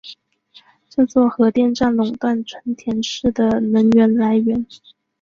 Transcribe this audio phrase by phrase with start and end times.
[0.89, 4.65] 这座核电站垄断春田市的能源来源。